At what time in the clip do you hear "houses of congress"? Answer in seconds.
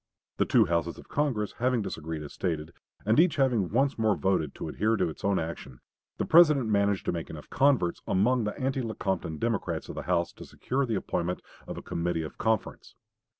0.65-1.53